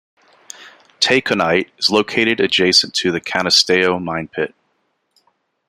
Taconite 0.99 1.69
is 1.77 1.91
located 1.91 2.39
adjacent 2.39 2.95
to 2.95 3.11
the 3.11 3.21
Cannisteo 3.21 4.01
mine 4.03 4.29
pit. 4.29 4.55